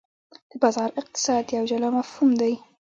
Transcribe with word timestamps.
د 0.49 0.53
بازار 0.63 0.89
اقتصاد 1.01 1.45
یو 1.57 1.63
جلا 1.71 1.89
مفهوم 1.97 2.29
دی. 2.41 2.53